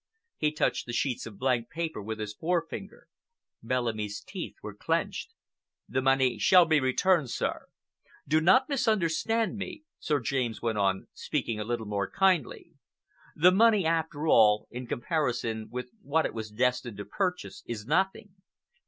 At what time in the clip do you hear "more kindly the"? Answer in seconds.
11.85-13.51